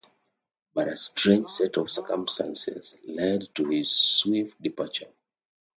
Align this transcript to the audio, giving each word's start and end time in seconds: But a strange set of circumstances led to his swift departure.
But 0.73 0.87
a 0.87 0.95
strange 0.95 1.47
set 1.49 1.77
of 1.77 1.91
circumstances 1.91 2.95
led 3.05 3.53
to 3.53 3.69
his 3.69 3.91
swift 3.91 4.59
departure. 4.59 5.11